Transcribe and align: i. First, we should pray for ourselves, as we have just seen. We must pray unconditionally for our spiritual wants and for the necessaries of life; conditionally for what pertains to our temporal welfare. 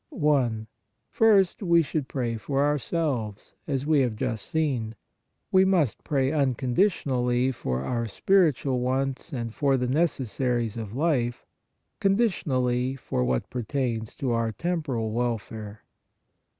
i. 0.27 0.65
First, 1.11 1.61
we 1.61 1.83
should 1.83 2.07
pray 2.07 2.35
for 2.35 2.63
ourselves, 2.65 3.53
as 3.67 3.85
we 3.85 3.99
have 4.01 4.15
just 4.15 4.47
seen. 4.47 4.95
We 5.51 5.63
must 5.63 6.03
pray 6.03 6.31
unconditionally 6.31 7.51
for 7.51 7.83
our 7.83 8.07
spiritual 8.07 8.79
wants 8.79 9.31
and 9.31 9.53
for 9.53 9.77
the 9.77 9.87
necessaries 9.87 10.75
of 10.75 10.95
life; 10.95 11.45
conditionally 11.99 12.95
for 12.95 13.23
what 13.23 13.51
pertains 13.51 14.15
to 14.15 14.31
our 14.31 14.51
temporal 14.51 15.11
welfare. 15.11 15.83